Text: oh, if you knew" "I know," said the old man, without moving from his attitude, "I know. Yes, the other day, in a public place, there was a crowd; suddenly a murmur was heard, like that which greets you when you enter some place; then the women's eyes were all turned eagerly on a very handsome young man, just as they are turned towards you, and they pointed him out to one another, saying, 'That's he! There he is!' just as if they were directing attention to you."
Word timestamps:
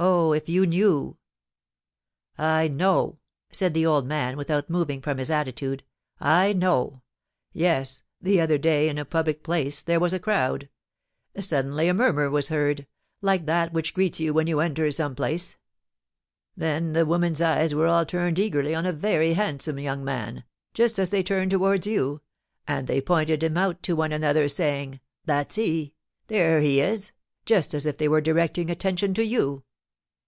oh, 0.00 0.32
if 0.32 0.48
you 0.48 0.64
knew" 0.64 1.16
"I 2.58 2.68
know," 2.68 3.18
said 3.50 3.74
the 3.74 3.84
old 3.84 4.06
man, 4.06 4.36
without 4.36 4.70
moving 4.70 5.02
from 5.02 5.18
his 5.18 5.28
attitude, 5.28 5.82
"I 6.20 6.52
know. 6.52 7.02
Yes, 7.52 8.04
the 8.22 8.40
other 8.40 8.58
day, 8.58 8.88
in 8.88 8.96
a 8.96 9.04
public 9.04 9.42
place, 9.42 9.82
there 9.82 9.98
was 9.98 10.12
a 10.12 10.20
crowd; 10.20 10.68
suddenly 11.36 11.88
a 11.88 11.94
murmur 11.94 12.30
was 12.30 12.46
heard, 12.46 12.86
like 13.22 13.46
that 13.46 13.72
which 13.72 13.92
greets 13.92 14.20
you 14.20 14.32
when 14.32 14.46
you 14.46 14.60
enter 14.60 14.88
some 14.92 15.16
place; 15.16 15.56
then 16.56 16.92
the 16.92 17.04
women's 17.06 17.40
eyes 17.40 17.74
were 17.74 17.88
all 17.88 18.06
turned 18.06 18.38
eagerly 18.38 18.76
on 18.76 18.86
a 18.86 18.92
very 18.92 19.32
handsome 19.32 19.80
young 19.80 20.04
man, 20.04 20.44
just 20.74 21.00
as 21.00 21.10
they 21.10 21.18
are 21.20 21.24
turned 21.24 21.50
towards 21.50 21.88
you, 21.88 22.20
and 22.68 22.86
they 22.86 23.00
pointed 23.00 23.42
him 23.42 23.56
out 23.56 23.82
to 23.82 23.96
one 23.96 24.12
another, 24.12 24.46
saying, 24.46 25.00
'That's 25.24 25.56
he! 25.56 25.92
There 26.28 26.60
he 26.60 26.80
is!' 26.80 27.10
just 27.46 27.74
as 27.74 27.84
if 27.84 27.98
they 27.98 28.06
were 28.06 28.20
directing 28.20 28.70
attention 28.70 29.12
to 29.14 29.24
you." 29.24 29.64